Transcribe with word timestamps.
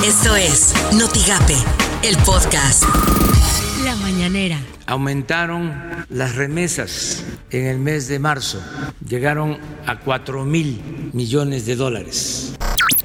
Esto 0.00 0.34
es 0.34 0.74
Notigape, 0.98 1.54
el 2.02 2.16
podcast. 2.24 2.82
La 3.84 3.94
mañanera. 3.96 4.58
Aumentaron 4.86 5.72
las 6.08 6.34
remesas 6.34 7.24
en 7.50 7.66
el 7.66 7.78
mes 7.78 8.08
de 8.08 8.18
marzo. 8.18 8.60
Llegaron 9.06 9.58
a 9.86 10.00
4 10.00 10.44
mil 10.44 11.10
millones 11.12 11.66
de 11.66 11.76
dólares. 11.76 12.54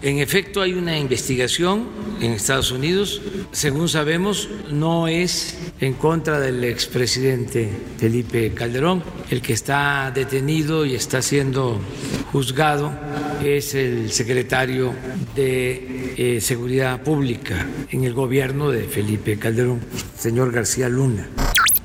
En 0.00 0.18
efecto, 0.18 0.62
hay 0.62 0.72
una 0.72 0.98
investigación 0.98 1.86
en 2.20 2.32
Estados 2.32 2.70
Unidos. 2.70 3.20
Según 3.52 3.88
sabemos, 3.88 4.48
no 4.70 5.08
es 5.08 5.58
en 5.80 5.94
contra 5.94 6.40
del 6.40 6.64
expresidente 6.64 7.70
Felipe 7.98 8.52
Calderón. 8.52 9.02
El 9.30 9.42
que 9.42 9.52
está 9.52 10.10
detenido 10.14 10.86
y 10.86 10.94
está 10.94 11.22
siendo 11.22 11.80
juzgado 12.32 12.92
es 13.44 13.74
el 13.74 14.10
secretario 14.10 14.94
de 15.34 16.14
eh, 16.16 16.40
Seguridad 16.40 17.02
Pública 17.02 17.66
en 17.90 18.04
el 18.04 18.14
gobierno 18.14 18.70
de 18.70 18.84
Felipe 18.84 19.38
Calderón, 19.38 19.80
señor 20.18 20.52
García 20.52 20.88
Luna 20.88 21.28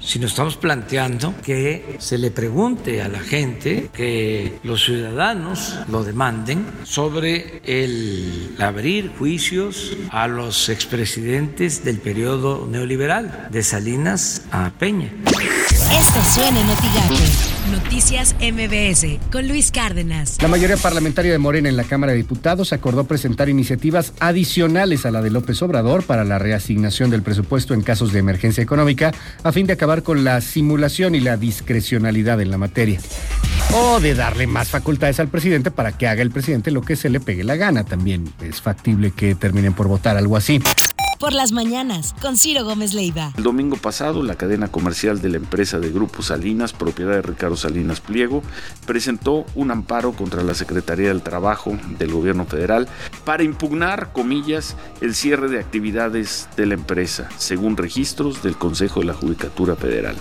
si 0.04 0.20
nos 0.20 0.32
estamos 0.32 0.58
planteando 0.58 1.34
que 1.44 1.98
se 2.00 2.18
le 2.18 2.32
pregunte 2.32 3.02
a 3.02 3.08
la 3.08 3.20
gente, 3.20 3.90
que 3.94 4.60
los 4.64 4.84
ciudadanos 4.84 5.78
lo 5.90 6.04
demanden 6.04 6.66
sobre 6.84 7.62
el 7.66 8.56
abrir 8.60 9.12
juicios 9.18 9.96
a 10.10 10.28
los 10.28 10.70
expresidentes 10.70 11.84
del 11.84 12.00
periodo 12.00 12.68
neoliberal, 12.70 13.48
de 13.52 13.64
Salinas 13.64 14.44
a 14.52 14.72
Peña. 14.72 15.12
Noticias 17.70 18.36
MBS 18.42 19.20
con 19.32 19.48
Luis 19.48 19.72
Cárdenas. 19.72 20.38
La 20.42 20.48
mayoría 20.48 20.78
parlamentaria 20.78 21.32
de 21.32 21.38
Morena 21.38 21.70
en 21.70 21.78
la 21.78 21.84
Cámara 21.84 22.12
de 22.12 22.18
Diputados 22.18 22.74
acordó 22.74 23.04
presentar 23.04 23.50
iniciativas 23.50 24.14
adicionales 24.20 25.06
a 25.06 25.12
la 25.12 25.22
de 25.22 25.30
López 25.30 25.62
Obrador 25.62 26.04
para 26.04 26.24
la 26.24 26.40
reasignación 26.40 27.12
del 27.12 27.22
presupuesto 27.22 27.76
en 27.76 27.82
casos 27.82 28.12
de 28.12 28.20
emergencia 28.20 28.64
económica 28.64 29.12
a 29.44 29.52
fin 29.52 29.68
de 29.68 29.74
acabar 29.74 30.02
con 30.02 30.24
la 30.24 30.42
simulación 30.42 31.14
y 31.14 31.20
la 31.20 31.38
discrecionalidad 31.38 32.42
en 32.42 32.50
la 32.50 32.58
materia. 32.58 33.00
O 33.74 34.00
de 34.00 34.16
darle 34.16 34.48
más 34.48 34.70
facultades 34.70 35.20
al 35.20 35.28
presidente 35.28 35.70
para 35.70 35.92
que 35.92 36.08
haga 36.08 36.24
el 36.24 36.32
presidente 36.32 36.72
lo 36.72 36.82
que 36.82 36.96
se 36.96 37.10
le 37.10 37.20
pegue 37.20 37.44
la 37.44 37.56
gana. 37.56 37.84
También 37.84 38.34
es 38.42 38.60
factible 38.60 39.12
que 39.12 39.36
terminen 39.36 39.74
por 39.74 39.88
votar 39.88 40.18
algo 40.18 40.36
así 40.36 40.62
por 41.22 41.34
las 41.34 41.52
mañanas 41.52 42.16
con 42.20 42.36
Ciro 42.36 42.66
Gómez 42.66 42.96
Leiva. 42.96 43.32
El 43.38 43.44
domingo 43.44 43.78
pasado, 43.78 44.24
la 44.24 44.34
cadena 44.34 44.70
comercial 44.70 45.22
de 45.22 45.30
la 45.30 45.38
empresa 45.38 45.80
de 45.80 45.92
Grupo 45.92 46.24
Salinas, 46.24 46.74
propiedad 46.74 47.12
de 47.12 47.22
Ricardo 47.22 47.56
Salinas 47.56 48.02
Pliego, 48.02 48.42
presentó 48.88 49.46
un 49.54 49.70
amparo 49.70 50.14
contra 50.14 50.42
la 50.42 50.56
Secretaría 50.56 51.10
del 51.10 51.22
Trabajo 51.22 51.78
del 52.00 52.12
Gobierno 52.12 52.46
Federal 52.46 52.88
para 53.24 53.44
impugnar, 53.44 54.12
comillas, 54.14 54.76
el 55.00 55.14
cierre 55.14 55.48
de 55.48 55.60
actividades 55.60 56.50
de 56.58 56.66
la 56.66 56.74
empresa, 56.74 57.30
según 57.38 57.78
registros 57.78 58.42
del 58.42 58.58
Consejo 58.58 59.02
de 59.02 59.06
la 59.06 59.14
Judicatura 59.14 59.76
Federal. 59.76 60.16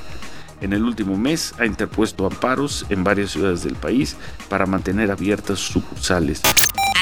En 0.61 0.75
el 0.75 0.83
último 0.85 1.17
mes 1.17 1.55
ha 1.59 1.65
interpuesto 1.65 2.27
amparos 2.27 2.85
en 2.91 3.03
varias 3.03 3.31
ciudades 3.31 3.65
del 3.65 3.77
país 3.77 4.17
para 4.51 4.67
mantener 4.67 5.11
abiertas 5.11 5.61
sucursales. 5.61 6.43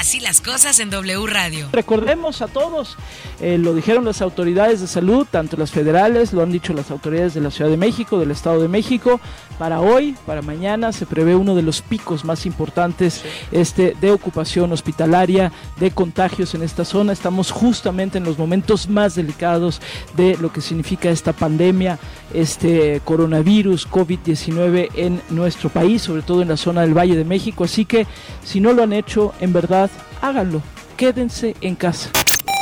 Así 0.09 0.21
las 0.21 0.41
cosas 0.41 0.81
en 0.81 0.89
W 0.89 1.27
Radio. 1.27 1.69
Recordemos 1.71 2.41
a 2.41 2.49
todos, 2.49 2.97
eh, 3.43 3.59
lo 3.59 3.75
dijeron 3.75 4.07
las 4.07 4.23
autoridades 4.23 4.81
de 4.81 4.87
salud, 4.87 5.27
tanto 5.31 5.59
las 5.59 5.71
federales, 5.71 6.33
lo 6.33 6.43
han 6.43 6.51
dicho 6.51 6.73
las 6.73 6.91
autoridades 6.91 7.35
de 7.35 7.43
la 7.43 7.51
Ciudad 7.51 7.71
de 7.71 7.77
México, 7.77 8.19
del 8.19 8.31
Estado 8.31 8.63
de 8.63 8.69
México. 8.69 9.21
Para 9.59 9.83
hoy, 9.83 10.17
para 10.25 10.41
mañana, 10.41 10.93
se 10.93 11.05
prevé 11.05 11.35
uno 11.35 11.55
de 11.55 11.61
los 11.61 11.83
picos 11.83 12.25
más 12.25 12.47
importantes 12.47 13.23
este, 13.53 13.95
de 14.01 14.11
ocupación 14.11 14.73
hospitalaria, 14.73 15.53
de 15.79 15.91
contagios 15.91 16.55
en 16.55 16.63
esta 16.63 16.87
zona. 16.87 17.13
Estamos 17.13 17.51
justamente 17.51 18.17
en 18.17 18.25
los 18.25 18.39
momentos 18.39 18.89
más 18.89 19.15
delicados 19.15 19.83
de 20.17 20.39
lo 20.39 20.51
que 20.51 20.63
significa 20.63 21.11
esta 21.11 21.35
pandemia, 21.35 21.99
este 22.33 23.03
coronavirus 23.05 23.87
COVID-19 23.87 24.89
en 24.95 25.21
nuestro 25.29 25.69
país, 25.69 26.01
sobre 26.01 26.23
todo 26.23 26.41
en 26.41 26.49
la 26.49 26.57
zona 26.57 26.81
del 26.81 26.97
Valle 26.97 27.15
de 27.15 27.27
México. 27.27 27.65
Así 27.65 27.85
que 27.85 28.07
si 28.43 28.59
no 28.59 28.73
lo 28.73 28.85
han 28.85 28.95
hecho, 28.95 29.35
en 29.41 29.53
verdad, 29.53 29.91
háganlo. 30.21 30.63
Quédense 30.97 31.55
en 31.61 31.75
casa. 31.75 32.11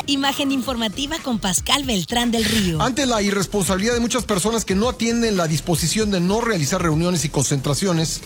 Imagen 0.08 0.52
informativa 0.52 1.18
con 1.18 1.40
Pascal 1.40 1.82
Beltrán 1.82 2.30
del 2.30 2.44
Río. 2.44 2.80
Ante 2.80 3.06
la 3.06 3.22
irresponsabilidad 3.22 3.94
de 3.94 3.98
muchas 3.98 4.22
personas 4.22 4.64
que 4.64 4.76
no 4.76 4.88
atienden 4.88 5.36
la 5.36 5.48
disposición 5.48 6.12
de 6.12 6.20
no 6.20 6.40
realizar 6.40 6.80
reuniones 6.80 7.24
y 7.24 7.28
concentraciones, 7.28 8.20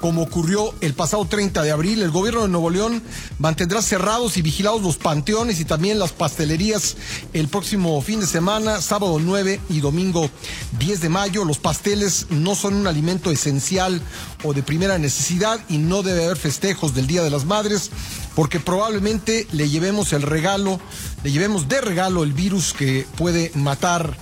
como 0.00 0.22
ocurrió 0.22 0.74
el 0.80 0.94
pasado 0.94 1.26
30 1.26 1.62
de 1.62 1.72
abril, 1.72 2.00
el 2.00 2.10
gobierno 2.10 2.40
de 2.40 2.48
Nuevo 2.48 2.70
León 2.70 3.02
mantendrá 3.38 3.82
cerrados 3.82 4.38
y 4.38 4.42
vigilados 4.42 4.80
los 4.80 4.96
panteones 4.96 5.60
y 5.60 5.66
también 5.66 5.98
las 5.98 6.12
pastelerías 6.12 6.96
el 7.34 7.48
próximo 7.48 8.00
fin 8.00 8.20
de 8.20 8.26
semana, 8.26 8.80
sábado 8.80 9.18
9 9.20 9.60
y 9.68 9.80
domingo 9.80 10.30
10 10.78 11.02
de 11.02 11.08
mayo. 11.10 11.44
Los 11.44 11.58
pasteles 11.58 12.28
no 12.30 12.54
son 12.54 12.74
un 12.74 12.86
alimento 12.86 13.30
esencial 13.30 14.00
o 14.42 14.54
de 14.54 14.62
primera 14.62 14.96
necesidad 14.96 15.60
y 15.68 15.76
no 15.76 16.02
debe 16.02 16.24
haber 16.24 16.38
festejos 16.38 16.94
del 16.94 17.06
Día 17.06 17.22
de 17.22 17.28
las 17.28 17.44
Madres 17.44 17.90
porque 18.36 18.60
probablemente 18.60 19.46
le 19.52 19.70
llevemos 19.70 20.12
el 20.12 20.20
regalo, 20.20 20.78
le 21.26 21.32
llevemos 21.32 21.66
de 21.66 21.80
regalo 21.80 22.22
el 22.22 22.32
virus 22.32 22.72
que 22.72 23.04
puede 23.16 23.50
matar 23.56 24.16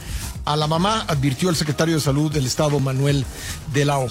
a 0.46 0.56
la 0.56 0.66
mamá, 0.66 1.04
advirtió 1.06 1.50
el 1.50 1.56
secretario 1.56 1.96
de 1.96 2.00
Salud 2.00 2.32
del 2.32 2.46
Estado, 2.46 2.80
Manuel 2.80 3.26
de 3.74 3.84
la 3.84 3.98
O. 3.98 4.08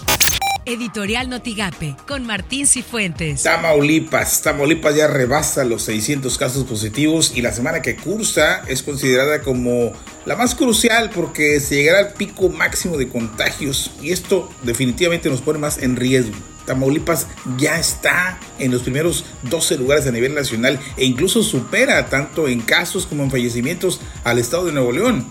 Editorial 0.65 1.27
Notigape, 1.27 1.95
con 2.07 2.23
Martín 2.27 2.67
Cifuentes. 2.67 3.41
Tamaulipas. 3.41 4.43
Tamaulipas 4.43 4.95
ya 4.95 5.07
rebasa 5.07 5.63
los 5.63 5.81
600 5.81 6.37
casos 6.37 6.65
positivos 6.65 7.31
y 7.35 7.41
la 7.41 7.51
semana 7.51 7.81
que 7.81 7.95
cursa 7.95 8.61
es 8.67 8.83
considerada 8.83 9.41
como 9.41 9.91
la 10.27 10.35
más 10.35 10.53
crucial 10.53 11.09
porque 11.09 11.59
se 11.61 11.77
llegará 11.77 11.97
al 11.97 12.13
pico 12.13 12.49
máximo 12.49 12.97
de 12.97 13.09
contagios 13.09 13.89
y 14.03 14.11
esto 14.11 14.51
definitivamente 14.61 15.31
nos 15.31 15.41
pone 15.41 15.57
más 15.57 15.79
en 15.79 15.95
riesgo. 15.95 16.35
Tamaulipas 16.65 17.27
ya 17.57 17.79
está 17.79 18.39
en 18.59 18.71
los 18.71 18.83
primeros 18.83 19.25
12 19.43 19.77
lugares 19.77 20.07
a 20.07 20.11
nivel 20.11 20.33
nacional 20.33 20.79
e 20.97 21.05
incluso 21.05 21.43
supera 21.43 22.07
tanto 22.07 22.47
en 22.47 22.61
casos 22.61 23.05
como 23.05 23.23
en 23.23 23.31
fallecimientos 23.31 23.99
al 24.23 24.39
estado 24.39 24.65
de 24.65 24.71
Nuevo 24.71 24.91
León. 24.91 25.25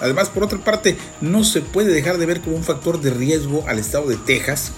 Además, 0.00 0.28
por 0.28 0.44
otra 0.44 0.58
parte, 0.58 0.96
no 1.20 1.42
se 1.42 1.62
puede 1.62 1.92
dejar 1.92 2.18
de 2.18 2.26
ver 2.26 2.40
como 2.40 2.56
un 2.56 2.64
factor 2.64 3.00
de 3.00 3.10
riesgo 3.10 3.64
al 3.66 3.78
estado 3.78 4.06
de 4.06 4.16
Texas, 4.16 4.72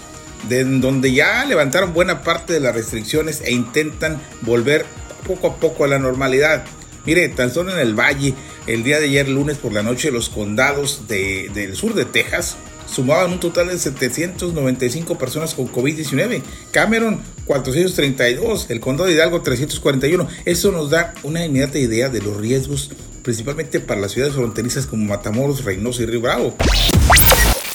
de 0.47 0.63
donde 0.63 1.11
ya 1.11 1.43
levantaron 1.45 1.93
buena 1.93 2.23
parte 2.23 2.53
de 2.53 2.61
las 2.61 2.73
restricciones 2.73 3.41
e 3.41 3.51
intentan 3.51 4.21
volver 4.41 4.85
poco 5.27 5.47
a 5.47 5.55
poco 5.57 5.83
a 5.83 5.87
la 5.87 5.99
normalidad. 5.99 6.63
Mire, 7.05 7.27
tan 7.29 7.51
solo 7.51 7.73
en 7.73 7.79
el 7.79 7.99
valle, 7.99 8.33
el 8.67 8.83
día 8.83 8.99
de 8.99 9.05
ayer 9.05 9.27
lunes 9.27 9.57
por 9.57 9.73
la 9.73 9.83
noche, 9.83 10.11
los 10.11 10.29
condados 10.29 11.07
del 11.07 11.75
sur 11.75 11.93
de 11.93 12.05
Texas 12.05 12.55
sumaban 12.89 13.31
un 13.31 13.39
total 13.39 13.67
de 13.69 13.77
795 13.77 15.17
personas 15.17 15.53
con 15.53 15.71
COVID-19. 15.71 16.41
Cameron 16.71 17.21
432, 17.45 18.69
el 18.69 18.79
condado 18.79 19.07
de 19.07 19.15
Hidalgo 19.15 19.41
341. 19.41 20.27
Eso 20.45 20.71
nos 20.71 20.89
da 20.89 21.13
una 21.23 21.45
inmediata 21.45 21.77
idea 21.79 22.09
de 22.09 22.21
los 22.21 22.37
riesgos, 22.37 22.91
principalmente 23.23 23.79
para 23.79 24.01
las 24.01 24.11
ciudades 24.11 24.35
fronterizas 24.35 24.85
como 24.85 25.05
Matamoros, 25.05 25.63
Reynosa 25.63 26.03
y 26.03 26.05
Río 26.05 26.21
Bravo. 26.21 26.55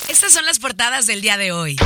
Estas 0.08 0.32
son 0.32 0.44
las 0.44 0.58
portadas 0.58 1.06
del 1.06 1.20
día 1.20 1.36
de 1.36 1.52
hoy. 1.52 1.76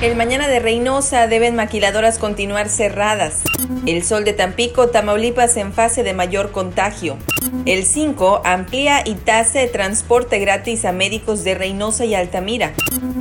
El 0.00 0.14
mañana 0.14 0.46
de 0.46 0.60
Reynosa 0.60 1.26
deben 1.26 1.56
maquiladoras 1.56 2.18
continuar 2.18 2.68
cerradas. 2.68 3.42
El 3.84 4.04
sol 4.04 4.24
de 4.24 4.32
Tampico, 4.32 4.88
Tamaulipas 4.88 5.56
en 5.56 5.72
fase 5.72 6.04
de 6.04 6.14
mayor 6.14 6.52
contagio. 6.52 7.18
El 7.66 7.84
5 7.84 8.42
amplía 8.44 9.02
y 9.04 9.14
tasa 9.14 9.60
de 9.60 9.68
transporte 9.68 10.38
gratis 10.38 10.84
a 10.84 10.92
médicos 10.92 11.44
de 11.44 11.54
Reynosa 11.54 12.04
y 12.04 12.14
Altamira. 12.14 12.72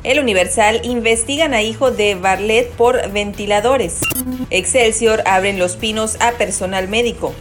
El 0.03 0.19
Universal 0.19 0.81
investigan 0.83 1.53
a 1.53 1.61
hijo 1.61 1.91
de 1.91 2.15
Barlet 2.15 2.69
por 2.71 3.11
ventiladores. 3.11 3.99
Excelsior 4.49 5.21
abren 5.25 5.59
los 5.59 5.75
pinos 5.75 6.17
a 6.21 6.31
personal 6.33 6.87
médico. 6.87 7.33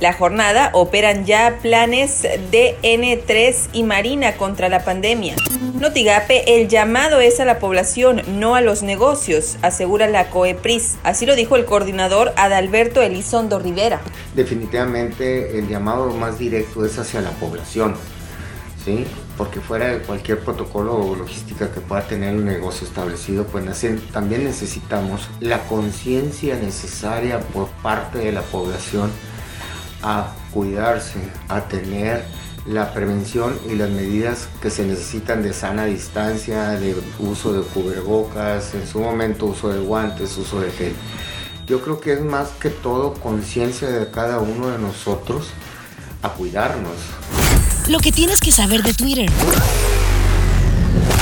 La 0.00 0.12
jornada 0.12 0.70
operan 0.74 1.26
ya 1.26 1.58
planes 1.62 2.22
de 2.22 2.76
N3 2.82 3.68
y 3.72 3.82
Marina 3.82 4.36
contra 4.36 4.68
la 4.68 4.84
pandemia. 4.84 5.34
Notigape, 5.74 6.56
el 6.56 6.68
llamado 6.68 7.20
es 7.20 7.38
a 7.38 7.44
la 7.44 7.60
población, 7.60 8.22
no 8.26 8.56
a 8.56 8.60
los 8.60 8.82
negocios, 8.82 9.58
asegura 9.62 10.08
la 10.08 10.30
COEPRIS. 10.30 10.96
Así 11.04 11.24
lo 11.26 11.36
dijo 11.36 11.56
el 11.56 11.64
coordinador 11.64 12.32
Adalberto 12.36 13.00
Elizondo 13.00 13.58
Rivera. 13.60 14.00
Definitivamente 14.38 15.58
el 15.58 15.66
llamado 15.66 16.12
más 16.12 16.38
directo 16.38 16.84
es 16.84 16.96
hacia 16.96 17.20
la 17.20 17.32
población, 17.32 17.96
¿sí? 18.84 19.04
Porque 19.36 19.60
fuera 19.60 19.88
de 19.88 19.98
cualquier 19.98 20.38
protocolo 20.38 20.94
o 20.94 21.16
logística 21.16 21.72
que 21.72 21.80
pueda 21.80 22.06
tener 22.06 22.36
un 22.36 22.44
negocio 22.44 22.86
establecido, 22.86 23.48
pues 23.48 23.64
también 24.12 24.44
necesitamos 24.44 25.28
la 25.40 25.64
conciencia 25.64 26.54
necesaria 26.54 27.40
por 27.40 27.66
parte 27.82 28.18
de 28.18 28.30
la 28.30 28.42
población 28.42 29.10
a 30.04 30.32
cuidarse, 30.52 31.18
a 31.48 31.62
tener 31.62 32.22
la 32.64 32.94
prevención 32.94 33.58
y 33.68 33.74
las 33.74 33.90
medidas 33.90 34.48
que 34.62 34.70
se 34.70 34.86
necesitan 34.86 35.42
de 35.42 35.52
sana 35.52 35.86
distancia, 35.86 36.78
de 36.78 36.94
uso 37.18 37.54
de 37.54 37.62
cubrebocas, 37.62 38.72
en 38.76 38.86
su 38.86 39.00
momento 39.00 39.46
uso 39.46 39.70
de 39.70 39.80
guantes, 39.80 40.38
uso 40.38 40.60
de 40.60 40.70
gel. 40.70 40.92
Yo 41.68 41.82
creo 41.82 42.00
que 42.00 42.14
es 42.14 42.20
más 42.20 42.48
que 42.60 42.70
todo 42.70 43.12
conciencia 43.14 43.88
de 43.88 44.10
cada 44.10 44.38
uno 44.38 44.68
de 44.70 44.78
nosotros 44.78 45.48
a 46.22 46.30
cuidarnos. 46.30 46.96
Lo 47.88 47.98
que 47.98 48.10
tienes 48.10 48.40
que 48.40 48.50
saber 48.50 48.82
de 48.82 48.94
Twitter. 48.94 49.30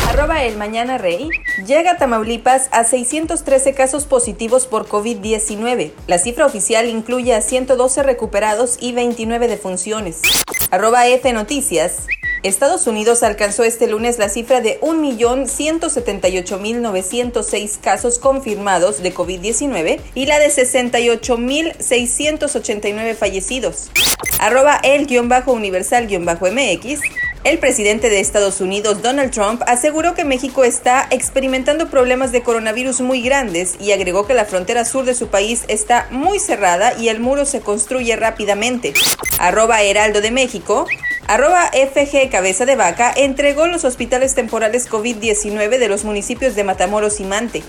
Arroba 0.09 0.45
el 0.45 0.57
Mañana 0.57 0.99
Rey. 0.99 1.29
Llega 1.67 1.93
a 1.93 1.97
Tamaulipas 1.99 2.69
a 2.71 2.85
613 2.85 3.75
casos 3.75 4.07
positivos 4.07 4.67
por 4.67 4.89
COVID-19. 4.89 5.93
La 6.07 6.19
cifra 6.19 6.47
oficial 6.47 6.89
incluye 6.89 7.35
a 7.35 7.41
112 7.41 8.05
recuperados 8.05 8.79
y 8.81 8.93
29 8.93 9.49
defunciones. 9.49 10.23
Arroba 10.71 11.09
F 11.09 11.33
Noticias. 11.33 12.07
Estados 12.43 12.87
Unidos 12.87 13.23
alcanzó 13.23 13.65
este 13.65 13.87
lunes 13.87 14.19
la 14.19 14.29
cifra 14.29 14.61
de 14.61 14.79
1.178.906 14.81 17.81
casos 17.81 18.19
confirmados 18.19 19.03
de 19.03 19.15
COVID-19 19.15 20.01
y 20.15 20.27
la 20.27 20.39
de 20.39 20.49
68.689 20.49 23.15
fallecidos. 23.15 23.91
Arroba 24.39 24.79
el-universal-mx. 24.83 27.01
El 27.45 27.59
presidente 27.61 28.11
de 28.11 28.19
Estados 28.19 28.61
Unidos, 28.61 29.03
Donald 29.03 29.31
Trump, 29.31 29.63
aseguró 29.69 30.15
que 30.15 30.25
México 30.25 30.65
está 30.65 31.07
experimentando 31.13 31.89
problemas 31.89 32.33
de 32.33 32.43
coronavirus 32.43 33.03
muy 33.03 33.23
grandes 33.23 33.77
y 33.79 33.93
agregó 33.93 34.27
que 34.27 34.35
la 34.35 34.47
frontera 34.47 34.85
sur 34.85 35.05
de 35.05 35.15
su 35.15 35.29
país 35.29 35.63
está 35.69 36.09
muy 36.11 36.41
cerrada 36.41 36.99
y 36.99 37.09
el 37.09 37.21
muro 37.21 37.45
se 37.45 37.61
construye 37.61 38.17
rápidamente. 38.17 38.95
Arroba 39.39 39.81
Heraldo 39.83 40.21
de 40.21 40.33
México. 40.33 40.89
Arroba 41.29 41.71
FG 41.73 42.31
Cabeza 42.31 42.67
de 42.67 42.77
Vaca 42.77 43.13
entregó 43.15 43.67
los 43.67 43.85
hospitales 43.85 44.35
temporales 44.35 44.89
COVID-19 44.89 45.79
de 45.79 45.89
los 45.89 46.05
municipios 46.05 46.55
de 46.55 46.63
Matamoros 46.63 47.19
y 47.19 47.25
Mante. 47.25 47.65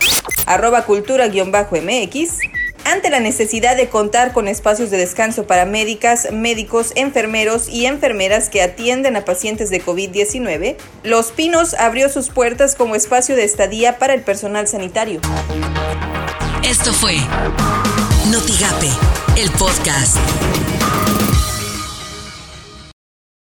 Arroba 0.45 0.83
Cultura-MX. 0.83 2.39
Ante 2.85 3.09
la 3.09 3.19
necesidad 3.19 3.75
de 3.75 3.89
contar 3.89 4.31
con 4.31 4.47
espacios 4.47 4.91
de 4.91 4.97
descanso 4.97 5.45
para 5.45 5.65
médicas, 5.65 6.31
médicos, 6.31 6.93
enfermeros 6.95 7.67
y 7.67 7.85
enfermeras 7.85 8.49
que 8.49 8.61
atienden 8.61 9.17
a 9.17 9.25
pacientes 9.25 9.69
de 9.69 9.83
COVID-19, 9.83 10.77
Los 11.03 11.31
Pinos 11.31 11.73
abrió 11.73 12.09
sus 12.09 12.29
puertas 12.29 12.75
como 12.75 12.95
espacio 12.95 13.35
de 13.35 13.43
estadía 13.43 13.97
para 13.97 14.13
el 14.13 14.21
personal 14.21 14.67
sanitario. 14.67 15.19
Esto 16.63 16.93
fue 16.93 17.17
Notigape, 18.31 18.89
el 19.35 19.49
podcast. 19.51 20.17